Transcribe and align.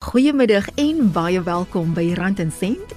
Goeiemiddag 0.00 0.70
en 0.80 1.10
baie 1.12 1.42
welkom 1.44 1.90
by 1.92 2.14
Rand 2.16 2.38
en 2.40 2.48
Sent. 2.48 2.94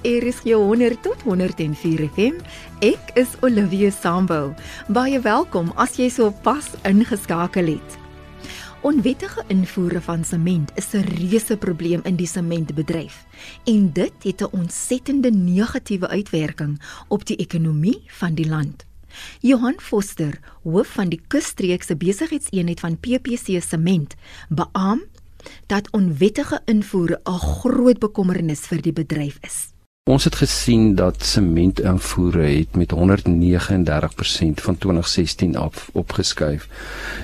Jou 0.48 0.59
100 0.63 1.01
tot 1.03 1.25
104 1.27 2.05
FM. 2.07 2.37
Ek 2.79 3.09
is 3.19 3.33
Olivia 3.43 3.89
Sambo. 3.91 4.53
Baie 4.87 5.19
welkom 5.19 5.74
as 5.75 5.97
jy 6.00 6.08
so 6.08 6.31
pas 6.45 6.69
ingeskakel 6.87 7.74
het. 7.74 7.97
Onwettige 8.88 9.43
invoere 9.52 10.00
van 10.00 10.23
sement 10.23 10.71
is 10.79 10.93
'n 10.95 11.04
reuse 11.04 11.57
probleem 11.57 12.00
in 12.05 12.16
die 12.16 12.27
sementbedryf 12.27 13.26
en 13.66 13.92
dit 13.92 14.24
het 14.24 14.42
'n 14.42 14.56
ontsettende 14.56 15.30
negatiewe 15.30 16.08
uitwerking 16.08 16.80
op 17.10 17.26
die 17.26 17.36
ekonomie 17.36 18.02
van 18.08 18.34
die 18.34 18.48
land. 18.48 18.86
Johan 19.42 19.76
Foster, 19.78 20.40
hoof 20.64 20.88
van 20.88 21.10
die 21.10 21.22
Kusstreekse 21.28 21.96
besigheidseenheid 21.96 22.80
van 22.80 22.98
PPC 22.98 23.62
Sement, 23.62 24.16
beamoen 24.50 25.12
dat 25.68 25.91
onwettige 25.91 26.62
invoere 26.66 27.20
'n 27.25 27.39
groot 27.39 28.00
bekommernis 28.00 28.60
vir 28.60 28.82
die 28.82 28.93
bedryf 28.93 29.38
is. 29.42 29.74
Ons 30.04 30.25
het 30.28 30.36
gesien 30.36 30.96
dat 31.00 31.24
sementinvoere 31.24 32.43
het 32.43 32.75
met 32.75 32.91
139% 32.91 34.59
van 34.61 34.77
2016 34.77 35.55
af 35.55 35.89
opgeskuif. 35.93 36.67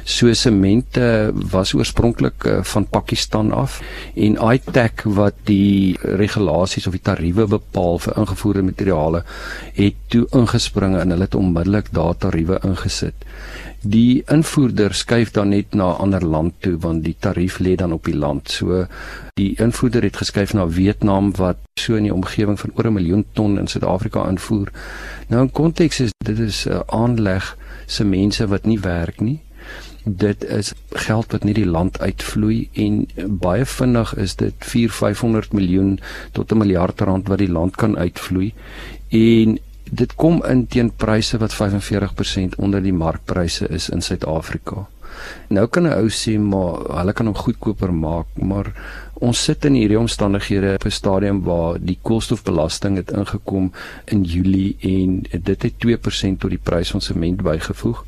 So 0.04 0.34
semente 0.34 1.32
was 1.34 1.74
oorspronklik 1.74 2.44
eh, 2.44 2.64
van 2.64 2.88
Pakistan 2.88 3.52
af 3.52 3.82
en 4.16 4.40
ITAC 4.52 5.04
wat 5.04 5.34
die 5.44 5.98
regulasies 6.02 6.88
of 6.88 6.96
die 6.96 7.04
tariewe 7.04 7.48
bepaal 7.48 8.00
vir 8.00 8.18
ingevoerde 8.24 8.62
materiale 8.62 9.24
het 9.74 10.00
toe 10.08 10.24
ingespring 10.32 10.96
en 10.96 11.10
hulle 11.12 11.28
het 11.28 11.36
onmiddellik 11.36 11.92
daardie 11.92 12.20
tariewe 12.20 12.62
ingesit 12.64 13.28
die 13.82 14.24
invoerder 14.28 14.94
skuif 14.94 15.32
dan 15.32 15.50
net 15.50 15.74
na 15.74 15.94
'n 15.94 16.02
ander 16.02 16.26
land 16.26 16.54
toe 16.60 16.78
want 16.78 17.04
die 17.04 17.16
tarief 17.20 17.60
lê 17.60 17.76
dan 17.76 17.94
op 17.94 18.06
die 18.06 18.16
land. 18.16 18.50
So 18.50 18.88
die 19.34 19.56
invoerder 19.56 20.04
het 20.04 20.18
geskuif 20.18 20.54
na 20.54 20.68
Vietnam 20.68 21.36
wat 21.36 21.58
so 21.80 21.96
in 21.96 22.04
die 22.04 22.14
omgewing 22.14 22.60
van 22.60 22.72
oor 22.76 22.88
'n 22.88 22.94
miljoen 22.94 23.26
ton 23.34 23.60
in 23.60 23.68
Suid-Afrika 23.68 24.28
invoer. 24.28 24.72
Nou 25.28 25.42
in 25.42 25.52
konteks 25.52 26.00
is 26.00 26.12
dit 26.26 26.40
is 26.40 26.68
'n 26.68 26.82
aanleg 26.86 27.58
se 27.86 28.04
mense 28.04 28.48
wat 28.48 28.66
nie 28.66 28.80
werk 28.80 29.20
nie. 29.20 29.40
Dit 30.04 30.44
is 30.44 30.74
geld 30.90 31.32
wat 31.32 31.44
nie 31.44 31.54
die 31.54 31.66
land 31.66 32.00
uitvloei 32.00 32.70
en 32.74 33.08
baie 33.28 33.66
vinnig 33.66 34.16
is 34.16 34.36
dit 34.36 34.54
4-500 34.60 35.52
miljoen 35.52 36.00
tot 36.32 36.52
'n 36.52 36.58
miljard 36.58 37.02
rand 37.02 37.28
wat 37.28 37.38
die 37.38 37.52
land 37.52 37.76
kan 37.76 37.98
uitvloei. 37.98 38.54
En 39.10 39.60
dit 39.92 40.16
kom 40.16 40.44
in 40.46 40.68
teen 40.68 40.92
pryse 40.96 41.38
wat 41.38 41.56
45% 41.56 42.58
onder 42.58 42.84
die 42.84 42.94
markpryse 42.94 43.68
is 43.68 43.90
in 43.90 44.02
Suid-Afrika. 44.02 44.88
Nou 45.48 45.68
kan 45.68 45.84
'n 45.84 45.94
ou 45.94 46.10
sê 46.10 46.40
maar 46.40 47.00
hulle 47.00 47.14
kan 47.14 47.26
hom 47.26 47.36
goedkoper 47.36 47.94
maak, 47.94 48.28
maar 48.36 48.72
ons 49.20 49.44
sit 49.44 49.66
in 49.68 49.76
hierdie 49.76 50.00
omstandighede 50.00 50.74
op 50.78 50.86
'n 50.86 50.92
stadium 50.92 51.42
waar 51.44 51.78
die 51.80 51.98
koolstofbelasting 52.02 52.96
het 52.96 53.12
ingekom 53.12 53.72
in 54.06 54.24
Julie 54.24 54.76
en 54.80 55.26
dit 55.32 55.64
het 55.64 55.74
2% 55.80 56.40
tot 56.40 56.50
die 56.50 56.64
prys 56.64 56.92
van 56.92 57.02
sement 57.02 57.42
bygevoeg. 57.42 58.06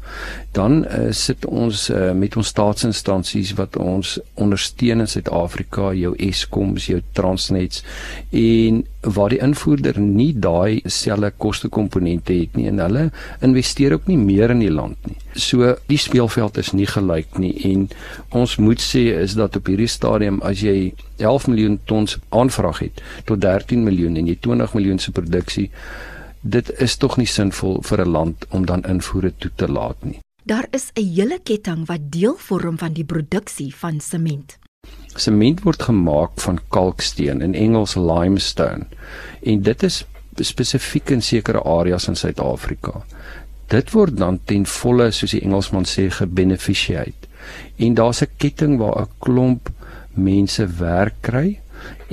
Dan 0.51 0.85
uh, 0.85 1.11
sit 1.11 1.45
ons 1.45 1.89
uh, 1.89 2.11
met 2.11 2.35
ons 2.35 2.47
staatsinstansies 2.47 3.53
wat 3.53 3.77
ons 3.77 4.19
ondersteun 4.33 4.99
in 4.99 5.07
Suid-Afrika, 5.07 5.93
jou 5.93 6.15
Eskoms, 6.17 6.85
jou 6.85 7.01
Transnet 7.11 7.83
en 8.29 8.85
waar 9.01 9.29
die 9.29 9.41
invoerder 9.41 9.99
nie 9.99 10.33
daai 10.39 10.81
selfe 10.85 11.31
kostekomponente 11.37 12.33
het 12.33 12.55
nie 12.55 12.67
en 12.69 12.79
hulle 12.79 13.09
investeer 13.41 13.93
ook 13.93 14.07
nie 14.07 14.17
meer 14.17 14.53
in 14.53 14.59
die 14.59 14.71
land 14.71 14.97
nie. 15.07 15.17
So 15.33 15.75
die 15.87 15.97
speelveld 15.97 16.57
is 16.57 16.71
nie 16.77 16.85
gelyk 16.85 17.39
nie 17.41 17.53
en 17.71 17.87
ons 18.29 18.57
moet 18.61 18.81
sê 18.81 19.07
is 19.23 19.33
dat 19.39 19.55
op 19.55 19.71
hierdie 19.71 19.89
stadium 19.89 20.41
as 20.45 20.61
jy 20.61 20.93
11 21.17 21.47
miljoen 21.47 21.79
tons 21.85 22.17
aanvraag 22.29 22.79
het 22.79 23.01
tot 23.25 23.41
13 23.41 23.83
miljoen 23.83 24.15
en 24.15 24.27
jy 24.27 24.37
20 24.39 24.73
miljoen 24.73 24.99
se 24.99 25.11
produksie 25.11 25.69
dit 26.41 26.71
is 26.81 26.97
tog 26.97 27.17
nie 27.17 27.29
sinvol 27.29 27.81
vir 27.85 28.01
'n 28.01 28.09
land 28.09 28.45
om 28.49 28.65
dan 28.65 28.83
invoere 28.83 29.33
toe 29.37 29.51
te 29.55 29.67
laat 29.67 30.03
nie. 30.03 30.19
Daar 30.43 30.67
is 30.71 30.91
'n 30.95 31.05
hele 31.15 31.39
ketting 31.43 31.85
wat 31.87 32.11
deel 32.11 32.35
vorm 32.37 32.77
van 32.77 32.93
die 32.93 33.03
produksie 33.03 33.75
van 33.75 33.99
sement. 33.99 34.57
Sement 35.15 35.61
word 35.61 35.83
gemaak 35.83 36.31
van 36.35 36.59
kalksteen 36.69 37.41
in 37.41 37.53
Engels 37.53 37.95
limestone 37.95 38.87
en 39.43 39.61
dit 39.61 39.83
is 39.83 40.05
spesifiek 40.35 41.09
in 41.09 41.21
sekere 41.21 41.61
areas 41.63 42.07
in 42.07 42.15
Suid-Afrika. 42.15 43.03
Dit 43.67 43.91
word 43.91 44.17
dan 44.17 44.39
ten 44.45 44.65
volle 44.65 45.11
soos 45.11 45.31
die 45.31 45.41
Engelsman 45.41 45.85
sê 45.85 46.09
gebeneficiate. 46.09 47.27
En 47.77 47.93
daar's 47.93 48.21
'n 48.21 48.29
ketting 48.37 48.77
waar 48.77 49.01
'n 49.01 49.09
klomp 49.19 49.69
mense 50.15 50.65
werk 50.79 51.21
kry 51.21 51.59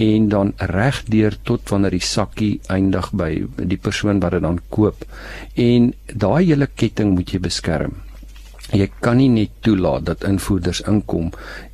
en 0.00 0.28
dan 0.32 0.52
regdeur 0.58 1.36
tot 1.42 1.68
wanneer 1.70 1.96
die 1.96 2.04
sakkie 2.04 2.60
eindig 2.72 3.10
by 3.12 3.30
die 3.58 3.80
persoon 3.80 4.20
wat 4.22 4.36
dit 4.36 4.44
dan 4.46 4.60
koop. 4.72 5.04
En 5.54 5.92
daai 6.08 6.44
hele 6.46 6.68
ketting 6.74 7.14
moet 7.16 7.34
jy 7.34 7.42
beskerm. 7.42 7.98
Jy 8.68 8.90
kan 9.00 9.16
nie 9.16 9.30
net 9.32 9.52
toelaat 9.64 10.04
dat 10.04 10.24
invoerders 10.28 10.82
inkom 10.90 11.30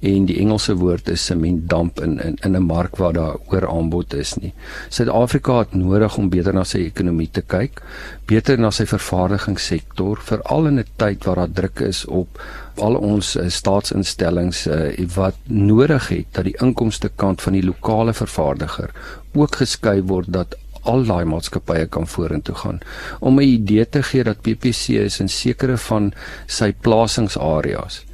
en 0.06 0.26
die 0.28 0.36
Engelse 0.38 0.76
woord 0.78 1.08
is 1.10 1.24
sementdamp 1.26 1.98
in 2.00 2.20
in 2.22 2.36
in 2.46 2.56
'n 2.56 2.62
mark 2.62 2.96
waar 2.96 3.12
daar 3.12 3.36
ooraanbod 3.50 4.14
is 4.14 4.34
nie. 4.34 4.52
Suid-Afrika 4.88 5.58
het 5.58 5.74
nodig 5.74 6.16
om 6.18 6.28
beter 6.28 6.54
na 6.54 6.64
sy 6.64 6.78
ekonomie 6.78 7.30
te 7.30 7.42
kyk, 7.42 7.82
beter 8.26 8.58
na 8.58 8.70
sy 8.70 8.86
vervaardigingssektor, 8.86 10.20
veral 10.22 10.66
in 10.66 10.78
'n 10.78 10.86
tyd 10.96 11.24
waar 11.24 11.36
daar 11.36 11.52
druk 11.52 11.80
is 11.80 12.04
op 12.06 12.40
al 12.76 12.94
ons 12.94 13.36
uh, 13.36 13.48
staatsinstellings 13.48 14.66
uh, 14.66 15.06
wat 15.14 15.36
nodig 15.46 16.08
het 16.08 16.26
dat 16.32 16.44
die 16.44 16.56
inkomste 16.60 17.10
kant 17.16 17.42
van 17.42 17.52
die 17.52 17.62
lokale 17.62 18.14
vervaardiger 18.14 18.90
ook 19.34 19.56
geskuif 19.56 20.04
word 20.06 20.32
dat 20.32 20.56
al 20.90 21.04
daai 21.08 21.24
maatskappye 21.28 21.86
kan 21.86 22.06
vorentoe 22.06 22.54
gaan. 22.54 22.80
Om 23.20 23.40
'n 23.40 23.42
idee 23.42 23.88
te 23.88 24.02
gee 24.02 24.24
dat 24.24 24.42
PPC 24.42 24.88
is 25.04 25.20
in 25.20 25.28
sekere 25.28 25.76
van 25.76 26.12
sy 26.46 26.72
plasingsareas 26.72 28.04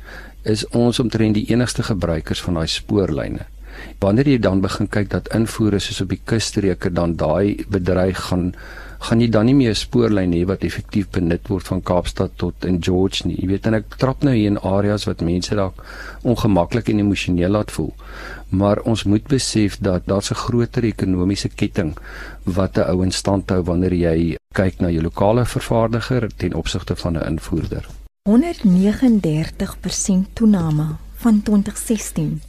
is 0.42 0.66
ons 0.68 1.00
omtrent 1.00 1.34
die 1.34 1.48
enigste 1.52 1.82
gebruikers 1.82 2.40
van 2.42 2.54
daai 2.54 2.66
spoorlyne. 2.66 3.46
Wanneer 4.00 4.28
jy 4.28 4.38
dan 4.38 4.60
begin 4.60 4.88
kyk 4.88 5.10
dat 5.10 5.28
invoere 5.36 5.78
soos 5.78 6.00
op 6.00 6.08
die 6.08 6.20
kusstreke 6.24 6.92
dan 6.92 7.16
daai 7.16 7.64
bedryf 7.68 8.18
gaan 8.30 8.54
gaan 9.00 9.22
jy 9.22 9.28
dan 9.32 9.46
nie 9.46 9.54
meer 9.54 9.70
'n 9.70 9.74
spoorlyn 9.74 10.32
hê 10.32 10.46
wat 10.46 10.64
effektief 10.64 11.10
benut 11.10 11.48
word 11.48 11.66
van 11.66 11.82
Kaapstad 11.82 12.30
tot 12.36 12.64
in 12.64 12.82
George 12.82 13.26
nie. 13.26 13.36
Jy 13.40 13.48
weet 13.48 13.66
en 13.66 13.74
ek 13.74 13.96
trap 13.96 14.22
nou 14.22 14.34
hier 14.34 14.50
in 14.50 14.58
areas 14.58 15.06
wat 15.06 15.20
mense 15.20 15.54
dalk 15.54 15.84
ongemaklik 16.22 16.88
en 16.88 16.98
emosioneel 16.98 17.50
laat 17.50 17.70
voel. 17.70 17.94
Maar 18.50 18.80
ons 18.84 19.04
moet 19.04 19.28
besef 19.28 19.78
dat 19.80 20.02
daar's 20.06 20.30
'n 20.30 20.34
groter 20.34 20.84
ekonomiese 20.84 21.48
ketting 21.48 21.96
wat 22.44 22.76
'n 22.76 22.90
ou 22.90 23.02
in 23.02 23.12
stand 23.12 23.50
hou 23.50 23.62
wanneer 23.62 23.92
jy 23.92 24.36
kyk 24.54 24.80
na 24.80 24.90
jou 24.90 25.02
lokale 25.02 25.44
vervaardiger 25.44 26.28
ten 26.36 26.54
opsigte 26.54 26.96
van 26.96 27.16
'n 27.16 27.26
invoerder. 27.26 27.86
139% 28.28 30.28
toename 30.34 30.86
van 31.16 31.42
2016. 31.42 32.42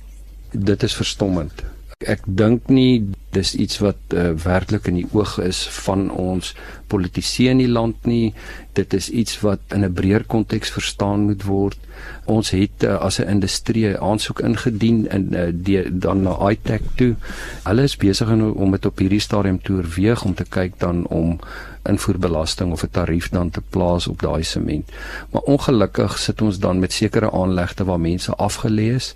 Dit 0.52 0.84
is 0.84 0.96
verstommend 0.96 1.64
ek 2.08 2.24
dink 2.26 2.70
nie 2.72 3.04
dis 3.32 3.56
iets 3.56 3.80
wat 3.80 4.14
uh, 4.14 4.32
werklik 4.44 4.88
in 4.92 5.00
die 5.02 5.08
oog 5.12 5.38
is 5.40 5.64
van 5.84 6.10
ons 6.12 6.54
politici 6.92 7.48
in 7.50 7.62
die 7.64 7.72
land 7.72 8.06
nie. 8.06 8.34
Dit 8.76 8.94
is 8.94 9.10
iets 9.10 9.40
wat 9.42 9.60
in 9.76 9.86
'n 9.86 9.94
breër 9.94 10.24
konteks 10.24 10.72
verstaan 10.72 11.28
moet 11.30 11.44
word. 11.44 11.78
Ons 12.26 12.52
het 12.52 12.84
uh, 12.84 13.00
as 13.00 13.20
'n 13.20 13.28
industrie 13.28 13.98
aansoek 13.98 14.40
ingedien 14.40 15.08
in 15.10 15.34
uh, 15.34 15.48
die 15.54 15.98
dan 15.98 16.22
na 16.22 16.38
iTech 16.50 16.82
toe. 16.96 17.16
Hulle 17.64 17.84
is 17.84 17.98
besig 17.98 18.30
om 18.32 18.72
dit 18.72 18.86
op 18.86 18.98
hierdie 18.98 19.20
stadium 19.20 19.62
te 19.62 19.74
oorweeg 19.74 20.26
om 20.26 20.34
te 20.34 20.46
kyk 20.46 20.80
dan 20.80 21.08
om 21.08 21.40
invoerbelasting 21.84 22.72
of 22.72 22.84
'n 22.84 22.92
tarief 22.92 23.30
dan 23.30 23.50
te 23.50 23.62
plaas 23.70 24.08
op 24.08 24.22
daai 24.22 24.44
sement. 24.44 24.92
Maar 25.32 25.42
ongelukkig 25.42 26.20
sit 26.20 26.42
ons 26.42 26.60
dan 26.60 26.80
met 26.80 26.94
sekere 26.94 27.32
aanlegte 27.32 27.84
waar 27.84 28.00
mense 28.00 28.32
afgelees 28.36 29.16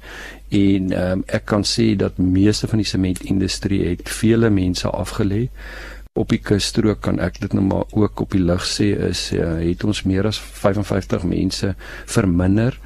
en 0.49 1.09
um, 1.11 1.23
ek 1.25 1.45
kan 1.45 1.63
sê 1.63 1.95
dat 1.95 2.17
meeste 2.17 2.67
van 2.67 2.77
die 2.77 2.87
sementindustrie 2.87 3.87
het 3.87 4.04
vele 4.09 4.49
mense 4.49 4.89
afgelê. 4.89 5.49
Op 6.15 6.29
die 6.31 6.39
kusstrook 6.39 7.01
kan 7.03 7.17
ek 7.19 7.41
dit 7.43 7.53
nou 7.53 7.65
maar 7.65 7.89
ook 7.91 8.21
op 8.23 8.31
die 8.31 8.39
lig 8.39 8.63
sê 8.63 8.85
is 9.09 9.33
uh, 9.35 9.57
het 9.59 9.83
ons 9.83 10.05
meer 10.07 10.23
as 10.29 10.39
55 10.39 11.25
mense 11.27 11.73
verminder. 12.07 12.77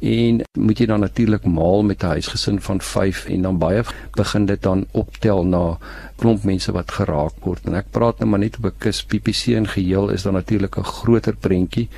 En 0.00 0.40
moet 0.56 0.80
jy 0.80 0.86
dan 0.88 1.04
natuurlik 1.04 1.44
maal 1.44 1.84
met 1.84 2.02
'n 2.02 2.16
huisgesin 2.16 2.60
van 2.60 2.80
5 2.80 3.26
en 3.28 3.42
dan 3.42 3.58
baie 3.58 3.84
begin 4.16 4.46
dit 4.46 4.62
dan 4.62 4.86
optel 4.92 5.44
na 5.44 5.76
klomp 6.16 6.44
mense 6.44 6.72
wat 6.72 6.90
geraak 6.90 7.36
word. 7.44 7.66
En 7.66 7.74
ek 7.74 7.90
praat 7.90 8.18
nou 8.18 8.30
maar 8.30 8.40
net 8.40 8.56
op 8.56 8.64
'n 8.64 8.78
kus. 8.78 9.04
PPC 9.04 9.52
in 9.60 9.68
geheel 9.68 10.08
is 10.08 10.22
dan 10.22 10.32
natuurlik 10.32 10.78
'n 10.78 10.84
groter 10.84 11.36
prentjie 11.36 11.88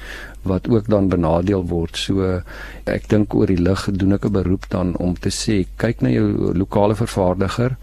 wat 0.43 0.69
ook 0.69 0.87
dan 0.87 1.09
benadeel 1.09 1.67
word 1.67 1.97
so 1.97 2.43
ek 2.85 3.09
dink 3.09 3.35
oor 3.35 3.47
die 3.47 3.61
lig 3.61 3.89
doen 3.93 4.13
ek 4.13 4.25
'n 4.25 4.33
beroep 4.33 4.69
dan 4.71 4.97
om 4.97 5.15
te 5.15 5.31
sê 5.31 5.67
kyk 5.77 6.01
na 6.03 6.09
jou 6.09 6.55
lokale 6.55 6.95
vervaardiger 6.95 7.77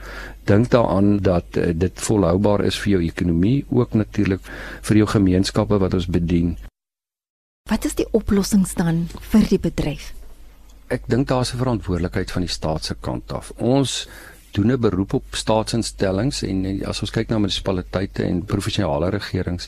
dink 0.47 0.69
daaraan 0.71 1.17
dat 1.19 1.57
uh, 1.57 1.71
dit 1.75 2.01
volhoubaar 2.07 2.63
is 2.65 2.79
vir 2.79 2.91
jou 2.95 3.01
ekonomie, 3.03 3.65
ook 3.69 3.93
natuurlik 3.93 4.43
vir 4.87 5.01
jou 5.01 5.07
gemeenskappe 5.11 5.79
wat 5.83 5.97
ons 5.97 6.07
bedien. 6.07 6.55
Wat 7.67 7.85
is 7.85 7.97
die 7.99 8.07
oplossings 8.15 8.77
dan 8.79 9.05
vir 9.33 9.47
die 9.51 9.59
bedryf? 9.59 10.13
Ek 10.87 11.03
dink 11.11 11.27
daar's 11.27 11.53
'n 11.53 11.59
verantwoordelikheid 11.59 12.31
van 12.31 12.41
die 12.41 12.51
staat 12.51 12.83
se 12.83 12.95
kant 12.95 13.31
af. 13.31 13.51
Ons 13.57 14.07
doen 14.51 14.71
'n 14.71 14.79
beroep 14.79 15.13
op 15.13 15.23
staatsinstellings 15.31 16.43
en 16.43 16.85
as 16.85 17.01
ons 17.01 17.11
kyk 17.11 17.29
na 17.29 17.37
munisipaliteite 17.37 18.23
en 18.23 18.45
provinsiale 18.45 19.09
regerings 19.09 19.67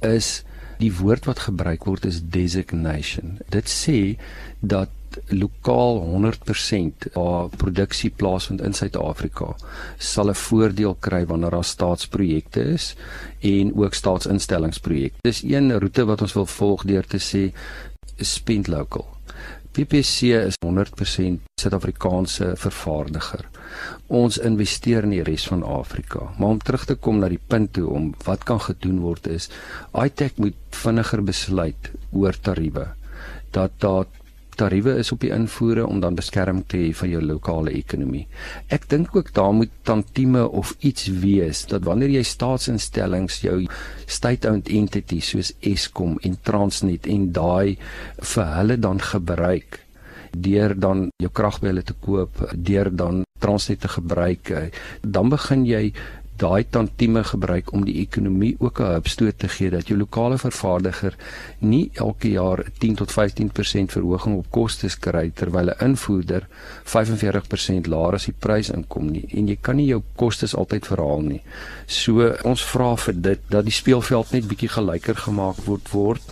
is 0.00 0.44
die 0.78 0.92
woord 0.92 1.24
wat 1.24 1.46
gebruik 1.48 1.84
word 1.84 2.04
is 2.04 2.22
designation. 2.22 3.38
Dit 3.48 3.70
sê 3.70 4.16
dat 4.60 4.90
lokaal 5.30 6.00
100% 6.02 7.06
waar 7.12 7.48
produksie 7.56 8.10
plaasvind 8.10 8.60
in 8.60 8.74
Suid-Afrika 8.74 9.54
sal 9.98 10.30
'n 10.30 10.34
voordeel 10.34 10.96
kry 11.00 11.26
wanneer 11.26 11.50
daar 11.50 11.64
staatsprojekte 11.64 12.60
is 12.60 12.96
en 13.40 13.74
ook 13.76 13.94
staatsinstellingsprojekte. 13.94 15.18
Dis 15.22 15.42
een 15.42 15.78
roete 15.78 16.04
wat 16.04 16.20
ons 16.20 16.32
wil 16.32 16.46
volg 16.46 16.84
deur 16.84 17.06
te 17.06 17.18
sê 17.18 17.52
spend 18.16 18.66
local. 18.66 19.13
PPC 19.74 20.36
is 20.38 20.54
100% 20.62 21.40
Suid-Afrikaanse 21.58 22.52
vervaardiger. 22.62 23.48
Ons 24.06 24.38
investeer 24.38 25.02
in 25.02 25.14
die 25.16 25.24
res 25.26 25.48
van 25.50 25.64
Afrika. 25.66 26.28
Maar 26.38 26.54
om 26.54 26.60
terug 26.62 26.84
te 26.86 26.94
kom 26.94 27.18
na 27.18 27.30
die 27.32 27.40
punt 27.42 27.72
toe 27.74 27.88
om 27.90 28.12
wat 28.26 28.46
kan 28.46 28.62
gedoen 28.62 29.00
word 29.02 29.26
is 29.26 29.50
iTech 29.98 30.38
moet 30.38 30.54
vinniger 30.84 31.24
besluit 31.26 31.90
oor 32.12 32.38
tariewe 32.38 32.86
dat 33.54 33.74
daar 33.82 34.06
tariewe 34.58 34.96
is 35.00 35.12
op 35.12 35.20
die 35.24 35.32
invoere 35.34 35.86
om 35.86 36.00
dan 36.00 36.16
beskerming 36.18 36.64
te 36.68 36.78
hê 36.80 36.90
vir 36.96 37.10
jou 37.14 37.22
lokale 37.24 37.74
ekonomie. 37.76 38.26
Ek 38.74 38.88
dink 38.90 39.14
ook 39.16 39.32
daar 39.34 39.52
moet 39.54 39.72
tantieme 39.82 40.44
of 40.48 40.74
iets 40.80 41.08
wees 41.22 41.64
dat 41.70 41.86
wanneer 41.88 42.14
jy 42.14 42.24
staatsinstellings 42.26 43.40
jou 43.44 43.60
state-owned 44.06 44.68
entities 44.68 45.32
soos 45.34 45.54
Eskom 45.60 46.18
en 46.22 46.36
Transnet 46.42 47.08
en 47.10 47.30
daai 47.32 47.76
vir 48.34 48.52
hulle 48.58 48.78
dan 48.80 49.02
gebruik 49.02 49.80
deur 50.34 50.74
dan 50.74 51.08
jou 51.22 51.30
krag 51.30 51.60
by 51.62 51.70
hulle 51.70 51.84
te 51.86 51.94
koop, 51.94 52.40
deur 52.54 52.90
dan 52.90 53.22
Transnet 53.38 53.84
te 53.84 53.90
gebruik, 53.92 54.50
dan 55.02 55.30
begin 55.30 55.62
jy 55.68 55.92
daai 56.36 56.64
tantieme 56.70 57.22
gebruik 57.24 57.72
om 57.72 57.84
die 57.86 58.00
ekonomie 58.00 58.56
ook 58.58 58.80
'n 58.80 58.94
hupstoot 58.94 59.38
te 59.38 59.48
gee 59.48 59.70
dat 59.70 59.88
jou 59.88 59.98
lokale 59.98 60.38
vervaardiger 60.38 61.14
nie 61.60 61.90
elke 61.94 62.30
jaar 62.30 62.64
10 62.78 62.94
tot 62.94 63.12
15% 63.12 63.92
verhoging 63.92 64.36
op 64.36 64.50
kostes 64.50 64.98
kry 64.98 65.30
terwyl 65.30 65.70
'n 65.70 65.84
invoerder 65.84 66.46
45% 66.84 67.86
laer 67.86 68.14
as 68.14 68.24
die 68.24 68.34
prys 68.38 68.70
inkom 68.70 69.10
nie 69.10 69.26
en 69.30 69.48
jy 69.48 69.58
kan 69.60 69.76
nie 69.76 69.86
jou 69.86 70.02
kostes 70.16 70.54
altyd 70.54 70.86
verhaal 70.86 71.20
nie. 71.20 71.42
So 71.86 72.34
ons 72.44 72.64
vra 72.64 72.96
vir 72.96 73.14
dit 73.14 73.40
dat 73.48 73.64
die 73.64 73.72
speelveld 73.72 74.32
net 74.32 74.48
bietjie 74.48 74.68
gelyker 74.68 75.14
gemaak 75.14 75.56
word 75.66 75.92
word 75.92 76.22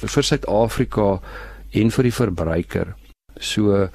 vir 0.00 0.22
Suid-Afrika 0.22 1.20
en 1.72 1.90
vir 1.90 2.02
die 2.02 2.12
verbruiker. 2.12 2.94
So 3.40 3.88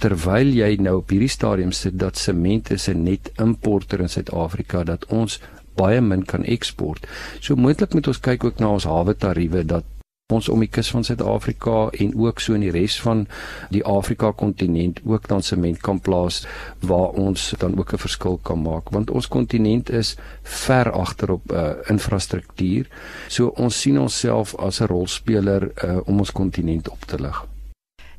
terwyl 0.00 0.52
jy 0.56 0.76
nou 0.80 0.96
op 1.02 1.12
hierdie 1.12 1.28
stadium 1.28 1.72
sit 1.76 1.98
dat 2.00 2.18
sement 2.18 2.70
is 2.70 2.88
'n 2.88 3.04
net 3.04 3.30
importer 3.38 4.00
in 4.00 4.08
Suid-Afrika 4.08 4.84
dat 4.84 5.06
ons 5.06 5.40
baie 5.76 6.00
min 6.00 6.24
kan 6.24 6.44
eksport. 6.44 7.06
So 7.40 7.56
moontlik 7.56 7.94
moet 7.94 8.06
ons 8.06 8.20
kyk 8.20 8.44
ook 8.44 8.58
na 8.58 8.68
ons 8.68 8.84
hawe 8.84 9.14
tariewe 9.14 9.64
dat 9.64 9.84
ons 10.30 10.48
om 10.48 10.62
die 10.62 10.70
kus 10.70 10.90
van 10.94 11.04
Suid-Afrika 11.04 11.88
en 12.04 12.14
ook 12.14 12.40
so 12.40 12.54
in 12.54 12.64
die 12.64 12.72
res 12.74 13.00
van 13.02 13.26
die 13.74 13.82
Afrika 13.84 14.32
kontinent 14.32 15.00
ook 15.04 15.28
dan 15.28 15.42
sement 15.42 15.80
kan 15.82 16.00
plaas 16.00 16.46
waar 16.86 17.16
ons 17.18 17.54
dan 17.58 17.78
ook 17.78 17.92
'n 17.92 18.04
verskil 18.06 18.38
kan 18.42 18.62
maak 18.62 18.90
want 18.90 19.10
ons 19.10 19.28
kontinent 19.28 19.90
is 19.90 20.16
ver 20.42 20.92
agter 20.92 21.30
op 21.30 21.52
uh, 21.52 21.70
infrastruktuur. 21.88 22.88
So 23.28 23.52
ons 23.56 23.80
sien 23.80 23.98
onsself 23.98 24.54
as 24.54 24.80
'n 24.80 24.86
rolspeler 24.86 25.70
uh, 25.84 25.98
om 26.04 26.18
ons 26.18 26.32
kontinent 26.32 26.88
op 26.88 27.04
te 27.06 27.20
lig. 27.20 27.46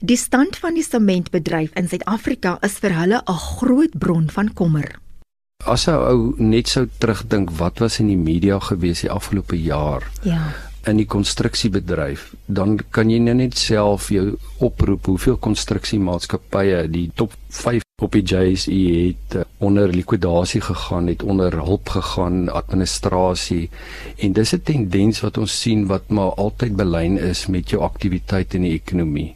Die 0.02 0.18
stand 0.18 0.56
van 0.58 0.74
die 0.74 0.82
sementbedryf 0.82 1.76
in 1.78 1.86
Suid-Afrika 1.86 2.56
is 2.66 2.80
vir 2.82 2.96
hulle 2.98 3.20
'n 3.22 3.38
groot 3.38 3.94
bron 3.94 4.30
van 4.34 4.48
kommer. 4.54 4.98
As 5.64 5.88
ou 5.88 6.34
net 6.38 6.68
sou 6.68 6.88
terugdink 6.98 7.52
wat 7.60 7.78
was 7.80 8.00
in 8.00 8.08
die 8.08 8.18
media 8.18 8.58
gewees 8.60 9.02
die 9.02 9.12
afgelope 9.12 9.62
jaar. 9.62 10.02
Ja. 10.24 10.54
In 10.90 10.98
die 10.98 11.06
konstruksiebedryf, 11.06 12.34
dan 12.48 12.80
kan 12.90 13.12
jy 13.12 13.20
nou 13.20 13.36
net 13.36 13.58
self 13.58 14.10
jou 14.10 14.40
oproep 14.58 15.06
hoeveel 15.06 15.38
konstruksiemaatskappye 15.38 16.90
die 16.90 17.12
top 17.14 17.34
5 17.50 17.84
op 18.02 18.12
die 18.12 18.24
JSE 18.24 18.72
het 19.06 19.36
uh, 19.36 19.44
onder 19.60 19.94
likwidasie 19.94 20.62
gegaan, 20.62 21.08
het 21.08 21.22
onder 21.24 21.54
hulp 21.54 21.90
gegaan, 21.90 22.50
administrasie. 22.50 23.70
En 24.18 24.34
dis 24.34 24.54
'n 24.54 24.62
tendens 24.64 25.22
wat 25.22 25.38
ons 25.38 25.62
sien 25.62 25.86
wat 25.86 26.10
maar 26.10 26.34
altyd 26.34 26.76
belyn 26.76 27.18
is 27.18 27.46
met 27.48 27.70
jou 27.70 27.84
aktiwiteit 27.84 28.54
in 28.54 28.62
die 28.62 28.74
ekonomie 28.74 29.36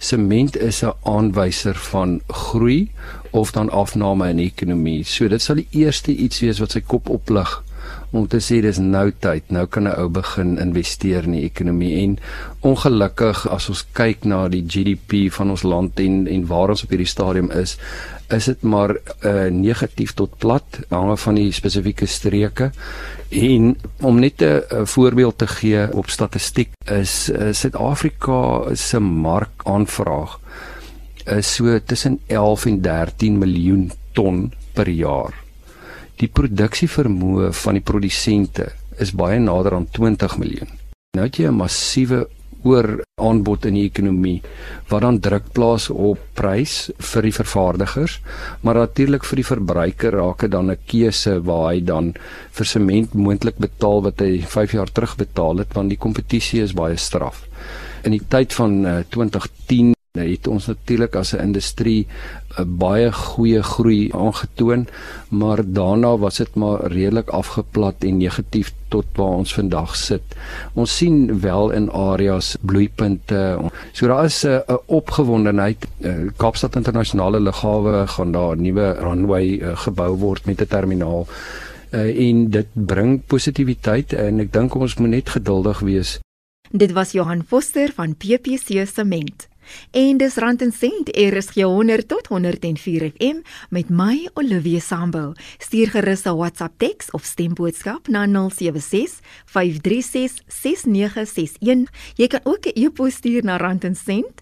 sement 0.00 0.56
is 0.56 0.82
'n 0.82 0.92
aanwyser 1.04 1.76
van 1.92 2.20
groei 2.26 2.90
of 3.30 3.52
dan 3.52 3.70
afname 3.70 4.28
in 4.28 4.36
die 4.36 4.52
ekonomie. 4.52 5.04
So 5.04 5.28
dit 5.28 5.42
sal 5.42 5.56
die 5.56 5.68
eerste 5.70 6.12
iets 6.12 6.40
wees 6.40 6.58
wat 6.58 6.72
sy 6.72 6.80
kop 6.80 7.08
oplig 7.08 7.62
om 8.10 8.26
te 8.26 8.40
sê 8.42 8.60
dis 8.62 8.78
nou 8.78 9.12
tyd, 9.22 9.50
nou 9.50 9.66
kan 9.66 9.84
'n 9.88 9.94
ou 9.98 10.08
begin 10.08 10.58
investeer 10.58 11.24
in 11.24 11.32
die 11.32 11.44
ekonomie 11.44 12.02
en 12.02 12.18
ongelukkig 12.60 13.46
as 13.48 13.68
ons 13.68 13.84
kyk 13.92 14.24
na 14.24 14.48
die 14.48 14.64
GDP 14.66 15.30
van 15.32 15.50
ons 15.50 15.62
land 15.62 16.00
en 16.00 16.26
en 16.26 16.46
waar 16.46 16.70
ons 16.70 16.82
op 16.82 16.90
hierdie 16.90 17.06
stadium 17.06 17.50
is, 17.50 17.76
is 18.30 18.44
dit 18.44 18.62
maar 18.62 18.96
uh, 19.24 19.50
negatief 19.50 20.14
tot 20.14 20.38
plat 20.38 20.80
hange 20.90 21.16
van 21.16 21.34
die 21.34 21.52
spesifieke 21.52 22.06
streke 22.06 22.70
en 23.30 23.76
om 24.00 24.18
net 24.18 24.42
'n 24.42 24.86
voorbeeld 24.86 25.38
te 25.38 25.46
gee 25.46 25.92
op 25.94 26.10
statistiek 26.10 26.70
is 26.84 27.30
uh, 27.30 27.52
Suid-Afrika 27.52 28.74
se 28.74 28.98
markaanvraag 28.98 30.40
is 31.24 31.54
so 31.54 31.78
tussen 31.84 32.20
11 32.26 32.66
en 32.66 32.80
13 32.80 33.38
miljoen 33.38 33.90
ton 34.12 34.52
per 34.72 34.88
jaar. 34.88 35.34
Die 36.16 36.28
produksievermoë 36.28 37.52
van 37.52 37.78
die 37.78 37.84
produsente 37.84 38.72
is 38.98 39.12
baie 39.16 39.38
nader 39.38 39.74
aan 39.74 39.88
20 39.90 40.38
miljoen. 40.38 40.68
Nou 41.16 41.26
het 41.26 41.36
jy 41.36 41.46
'n 41.48 41.56
massiewe 41.56 42.28
oor 42.64 43.02
aanbod 43.20 43.66
in 43.70 43.74
die 43.78 43.86
ekonomie 43.88 44.40
wat 44.90 45.02
dan 45.02 45.20
druk 45.20 45.52
plaas 45.56 45.90
op 45.90 46.18
prys 46.34 46.90
vir 47.12 47.28
die 47.28 47.34
vervaardigers 47.36 48.18
maar 48.62 48.80
natuurlik 48.80 49.24
vir 49.24 49.42
die 49.42 49.48
verbruiker 49.50 50.18
raak 50.18 50.40
dit 50.46 50.50
dan 50.56 50.70
'n 50.70 50.78
keuse 50.86 51.40
waar 51.44 51.72
hy 51.72 51.80
dan 51.80 52.14
vir 52.52 52.66
sement 52.66 53.14
moontlik 53.14 53.58
betaal 53.58 54.02
wat 54.02 54.20
hy 54.20 54.40
5 54.42 54.72
jaar 54.72 54.92
terug 54.92 55.16
betaal 55.16 55.58
het 55.58 55.74
want 55.74 55.88
die 55.90 56.00
kompetisie 56.00 56.62
is 56.62 56.72
baie 56.72 56.96
straf. 56.96 57.46
In 58.04 58.12
die 58.12 58.24
tyd 58.28 58.52
van 58.52 58.84
uh, 58.86 58.98
2010 59.10 59.94
Nou 60.18 60.24
het 60.26 60.48
ons 60.50 60.64
natuurlik 60.66 61.14
as 61.14 61.30
'n 61.34 61.38
industrie 61.38 62.06
'n 62.58 62.76
baie 62.78 63.12
goeie 63.12 63.62
groei 63.62 64.10
aangetoon, 64.12 64.88
maar 65.28 65.60
daarna 65.64 66.18
was 66.18 66.36
dit 66.36 66.54
maar 66.54 66.86
redelik 66.86 67.28
afgeplat 67.28 67.94
en 67.98 68.16
negatief 68.16 68.72
tot 68.88 69.04
waar 69.14 69.36
ons 69.38 69.54
vandag 69.54 69.96
sit. 69.96 70.22
Ons 70.74 70.96
sien 70.96 71.40
wel 71.40 71.70
in 71.70 71.90
areas 71.90 72.56
bloeipunte. 72.60 73.58
So 73.92 74.06
daar 74.06 74.24
is 74.24 74.44
'n 74.44 74.62
opgewondenheid. 74.86 75.86
Eh, 76.00 76.14
Kaapstad 76.36 76.76
Internasionale 76.76 77.40
Lughawe 77.40 78.06
gaan 78.06 78.32
daar 78.32 78.56
'n 78.56 78.62
nuwe 78.62 78.92
runway 78.92 79.58
eh, 79.58 79.76
gebou 79.76 80.16
word 80.16 80.46
met 80.46 80.60
'n 80.60 80.66
terminaal. 80.66 81.26
Uh, 81.92 82.28
en 82.28 82.50
dit 82.50 82.66
bring 82.72 83.20
positiwiteit 83.26 84.12
en 84.12 84.38
ek 84.40 84.52
dink 84.52 84.74
ons 84.74 84.94
moet 84.96 85.08
net 85.08 85.28
geduldig 85.28 85.80
wees. 85.80 86.18
Dit 86.70 86.92
was 86.92 87.12
Johan 87.12 87.42
Foster 87.46 87.90
van 87.94 88.14
PPC 88.14 88.86
Sement. 88.86 89.49
En 89.90 90.16
dis 90.16 90.36
rand 90.36 90.62
en 90.62 90.72
sent 90.72 91.08
RSG 91.16 91.62
100 91.62 92.08
tot 92.08 92.26
104 92.26 93.12
FM 93.16 93.42
met 93.70 93.88
my 93.88 94.28
Olivia 94.34 94.80
Sambo. 94.80 95.32
Stuur 95.58 95.90
gerus 95.90 96.24
'n 96.24 96.36
WhatsApp 96.36 96.78
teks 96.78 97.10
of 97.10 97.24
stemboodskap 97.24 98.08
na 98.08 98.26
076 98.26 99.20
536 99.44 100.42
6961. 100.46 101.86
Jy 102.16 102.26
kan 102.26 102.40
ook 102.44 102.66
'n 102.66 102.72
e-pos 102.74 103.14
stuur 103.14 103.44
na 103.44 103.56
rand 103.56 103.84
en 103.84 103.94
sent 103.94 104.40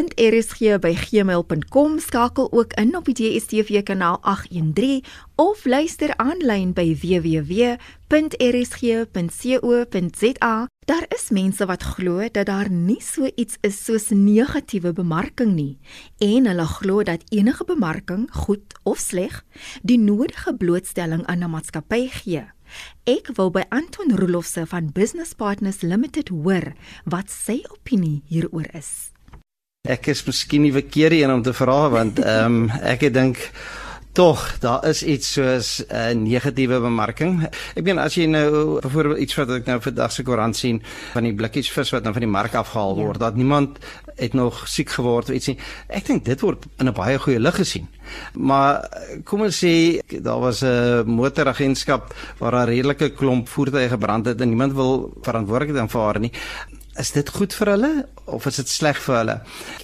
rsg@gmail.com 0.00 1.98
skakel 1.98 2.52
ook 2.52 2.72
in 2.72 2.96
op 2.96 3.04
die 3.04 3.14
DSTV 3.14 3.82
kanaal 3.82 4.18
813 4.20 5.04
of 5.34 5.64
luister 5.64 6.16
aanlyn 6.16 6.72
by 6.72 6.96
www.rsg.co.za 6.96 7.82
Daar 10.82 11.04
is 11.14 11.30
mense 11.30 11.66
wat 11.66 11.82
glo 11.82 12.26
dat 12.32 12.46
daar 12.46 12.70
nie 12.70 12.98
so 13.00 13.28
iets 13.34 13.56
is 13.60 13.84
soos 13.84 14.08
negatiewe 14.10 14.92
bemarking 14.92 15.54
nie 15.54 15.78
en 16.18 16.46
hulle 16.50 16.66
glo 16.66 17.02
dat 17.06 17.22
enige 17.30 17.64
bemarking, 17.64 18.26
goed 18.34 18.74
of 18.82 18.98
sleg, 18.98 19.44
die 19.82 19.98
nodige 19.98 20.56
blootstelling 20.56 21.22
aan 21.26 21.44
'n 21.44 21.50
maatskappy 21.50 22.08
gee. 22.08 22.42
Ek 23.04 23.30
wil 23.36 23.50
by 23.50 23.62
Anton 23.68 24.16
Roelofse 24.16 24.66
van 24.66 24.90
Business 24.92 25.34
Partners 25.34 25.82
Limited 25.82 26.28
hoor 26.28 26.72
wat 27.04 27.30
sy 27.30 27.62
opinie 27.70 28.22
hieroor 28.26 28.66
is. 28.74 29.11
Ek 29.82 30.04
is 30.12 30.20
miskien 30.22 30.62
nie 30.62 30.70
verkeerde 30.70 31.16
een 31.18 31.30
om 31.34 31.40
te 31.42 31.50
vra 31.58 31.88
want 31.90 32.20
ehm 32.22 32.52
um, 32.54 32.66
ek 32.86 33.00
dink 33.10 33.40
Tog, 34.14 34.42
daar 34.60 34.84
is 34.86 35.00
iets 35.02 35.32
soos 35.32 35.82
'n 35.88 35.94
uh, 35.96 36.12
negatiewe 36.14 36.78
bemarking. 36.80 37.48
Ek 37.74 37.82
meen 37.82 37.98
as 37.98 38.14
jy 38.14 38.26
nou 38.26 38.78
byvoorbeeld 38.80 39.18
iets 39.18 39.34
wat 39.34 39.50
ek 39.50 39.66
nou 39.66 39.80
vandag 39.80 40.12
se 40.12 40.22
koerant 40.22 40.56
sien 40.56 40.82
van 41.12 41.24
die 41.24 41.34
blikkies 41.34 41.70
vis 41.70 41.90
wat 41.90 42.04
nou 42.04 42.12
van 42.12 42.22
die 42.22 42.30
mark 42.30 42.54
afgehaal 42.54 42.94
ja. 42.94 43.02
word, 43.02 43.18
ja. 43.18 43.24
dat 43.24 43.34
niemand 43.34 43.78
het 44.16 44.34
nog 44.34 44.68
siek 44.68 44.90
geword 44.90 45.28
of 45.28 45.34
iets 45.34 45.46
nie. 45.46 45.58
Ek 45.88 46.06
dink 46.06 46.24
dit 46.24 46.40
word 46.40 46.66
in 46.78 46.86
'n 46.86 46.94
baie 46.94 47.18
goeie 47.18 47.40
lig 47.40 47.56
gesien. 47.56 47.88
Maar 48.34 48.86
kom 49.24 49.42
ons 49.42 49.64
sê 49.64 49.98
daar 50.06 50.40
was 50.40 50.62
'n 50.62 51.02
motoragentskap 51.06 52.14
waar 52.38 52.54
'n 52.54 52.68
redelike 52.68 53.10
klomp 53.10 53.48
voertuie 53.48 53.88
gebrand 53.88 54.26
het 54.26 54.40
en 54.40 54.48
niemand 54.48 54.74
wil 54.74 55.10
verantwoordelikheid 55.22 55.82
aanvaar 55.82 56.20
nie 56.20 56.32
is 57.00 57.12
dit 57.14 57.28
goed 57.32 57.54
vir 57.56 57.70
hulle 57.72 57.90
of 58.32 58.44
is 58.46 58.58
dit 58.60 58.68
sleg 58.68 58.98
vir 59.02 59.16
hulle? 59.16 59.36